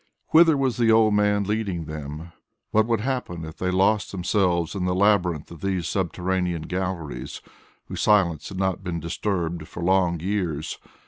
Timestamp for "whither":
0.29-0.57